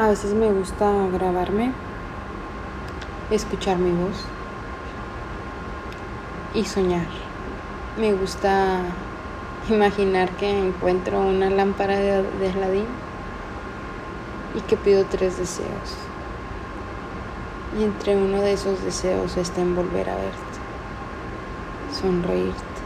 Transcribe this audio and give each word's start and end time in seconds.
A 0.00 0.08
veces 0.08 0.32
me 0.32 0.50
gusta 0.50 0.90
grabarme, 1.12 1.72
escuchar 3.30 3.76
mi 3.76 3.90
voz 3.90 4.24
y 6.54 6.64
soñar. 6.64 7.06
Me 7.98 8.14
gusta 8.14 8.80
imaginar 9.68 10.30
que 10.36 10.68
encuentro 10.68 11.20
una 11.20 11.50
lámpara 11.50 11.98
de, 11.98 12.22
de 12.22 12.84
y 14.54 14.60
que 14.62 14.78
pido 14.78 15.04
tres 15.04 15.36
deseos. 15.36 15.68
Y 17.78 17.84
entre 17.84 18.16
uno 18.16 18.40
de 18.40 18.54
esos 18.54 18.82
deseos 18.82 19.36
está 19.36 19.60
en 19.60 19.76
volver 19.76 20.08
a 20.08 20.14
verte, 20.14 20.58
sonreírte, 22.00 22.80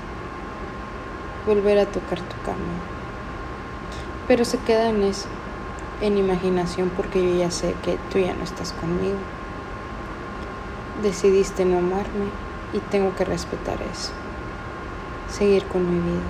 volver 1.47 1.79
a 1.79 1.87
tocar 1.87 2.19
tu 2.19 2.43
cama. 2.45 2.75
Pero 4.27 4.45
se 4.45 4.59
queda 4.59 4.89
en 4.89 5.05
eso, 5.05 5.29
en 6.05 6.19
imaginación, 6.19 6.91
porque 6.91 7.23
yo 7.23 7.39
ya 7.39 7.51
sé 7.51 7.75
que 7.83 7.99
tú 8.13 8.19
ya 8.19 8.35
no 8.35 8.45
estás 8.45 8.73
conmigo. 8.75 9.17
Decidiste 11.03 11.65
no 11.65 11.79
amarme 11.79 12.27
y 12.75 12.79
tengo 12.79 13.17
que 13.17 13.25
respetar 13.25 13.79
eso, 13.91 14.13
seguir 15.31 15.65
con 15.65 15.83
mi 15.83 15.99
vida. 15.99 16.23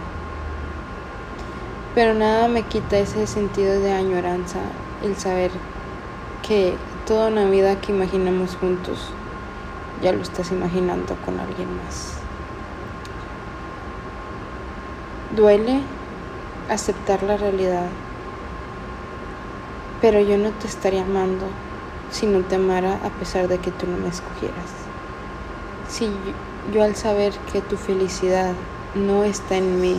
Pero 1.97 2.15
nada 2.15 2.47
me 2.47 2.63
quita 2.63 2.99
ese 2.99 3.27
sentido 3.27 3.81
de 3.81 3.93
añoranza, 3.93 4.61
el 5.03 5.17
saber 5.17 5.51
que 6.47 6.75
toda 7.07 7.29
una 7.29 7.45
vida 7.47 7.81
que 7.81 7.93
imaginamos 7.93 8.57
juntos 8.57 9.11
ya 10.03 10.13
lo 10.13 10.23
estás 10.23 10.53
imaginando 10.53 11.17
con 11.25 11.41
alguien 11.41 11.69
más. 11.85 12.19
Duele 15.35 15.81
aceptar 16.71 17.25
la 17.25 17.37
realidad, 17.37 17.89
pero 20.05 20.21
yo 20.21 20.37
no 20.37 20.51
te 20.51 20.67
estaría 20.67 21.01
amando 21.01 21.47
si 22.11 22.27
no 22.27 22.41
te 22.41 22.57
amara 22.57 23.01
a 23.03 23.09
pesar 23.09 23.49
de 23.49 23.57
que 23.57 23.71
tú 23.71 23.87
no 23.87 23.97
me 23.97 24.09
escogieras. 24.09 24.71
Si 25.89 26.11
yo, 26.75 26.83
al 26.83 26.95
saber 26.95 27.33
que 27.51 27.63
tu 27.63 27.79
felicidad 27.79 28.53
no 28.95 29.25
está 29.25 29.57
en 29.57 29.81
mí 29.81 29.99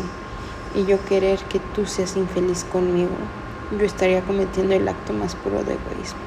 y 0.76 0.86
yo 0.86 1.04
querer 1.06 1.40
que 1.46 1.60
tú 1.74 1.88
seas 1.88 2.16
infeliz 2.18 2.66
conmigo, 2.66 3.16
yo 3.72 3.84
estaría 3.84 4.22
cometiendo 4.22 4.76
el 4.76 4.88
acto 4.88 5.12
más 5.12 5.34
puro 5.34 5.64
de 5.64 5.74
egoísmo. 5.74 6.20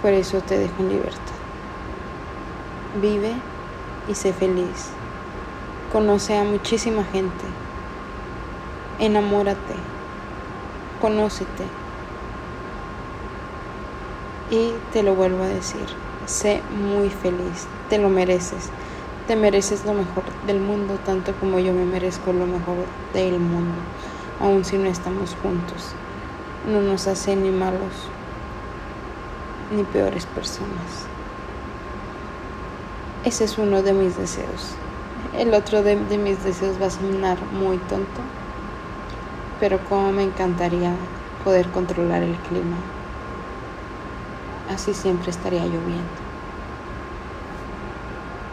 Por 0.00 0.14
eso 0.14 0.40
te 0.40 0.58
dejo 0.58 0.74
en 0.78 0.88
libertad. 0.88 1.38
Vive 3.02 3.34
y 4.08 4.14
sé 4.14 4.32
feliz. 4.32 4.88
Conoce 5.92 6.38
a 6.38 6.44
muchísima 6.44 7.04
gente. 7.12 7.44
Enamórate. 9.00 9.74
Conócete. 11.02 11.87
Y 14.50 14.72
te 14.92 15.02
lo 15.02 15.14
vuelvo 15.14 15.42
a 15.42 15.48
decir, 15.48 15.86
sé 16.26 16.62
muy 16.70 17.10
feliz. 17.10 17.66
Te 17.90 17.98
lo 17.98 18.08
mereces. 18.08 18.70
Te 19.26 19.36
mereces 19.36 19.84
lo 19.84 19.92
mejor 19.92 20.24
del 20.46 20.58
mundo 20.58 20.98
tanto 21.04 21.34
como 21.34 21.58
yo 21.58 21.72
me 21.74 21.84
merezco 21.84 22.32
lo 22.32 22.46
mejor 22.46 22.76
del 23.12 23.38
mundo, 23.38 23.74
aun 24.40 24.64
si 24.64 24.78
no 24.78 24.88
estamos 24.88 25.36
juntos. 25.42 25.92
No 26.66 26.80
nos 26.80 27.06
hace 27.06 27.36
ni 27.36 27.50
malos 27.50 28.08
ni 29.70 29.82
peores 29.84 30.24
personas. 30.26 31.06
Ese 33.24 33.44
es 33.44 33.58
uno 33.58 33.82
de 33.82 33.92
mis 33.92 34.16
deseos. 34.16 34.74
El 35.36 35.52
otro 35.52 35.82
de, 35.82 35.96
mis 35.96 36.42
deseos 36.42 36.80
va 36.80 36.86
a 36.86 36.90
sonar 36.90 37.36
muy 37.52 37.76
tonto, 37.76 38.20
pero 39.60 39.78
como 39.88 40.10
me 40.12 40.22
encantaría 40.22 40.94
poder 41.44 41.68
controlar 41.68 42.22
el 42.22 42.34
clima. 42.36 42.76
Así 44.68 44.94
siempre 44.94 45.30
estaría 45.32 45.66
lloviendo. 45.66 46.27